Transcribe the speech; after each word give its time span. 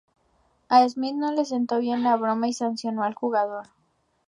A 0.67 0.89
Smith 0.89 1.13
no 1.13 1.31
le 1.31 1.45
sentó 1.45 1.77
bien 1.77 2.01
la 2.01 2.15
broma 2.15 2.47
y 2.47 2.53
sancionó 2.53 3.03
al 3.03 3.13
jugador. 3.13 3.67